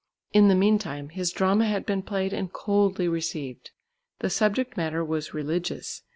[0.33, 3.69] In the meantime his drama had been played and coldly received.
[4.17, 6.01] The subject matter was religious.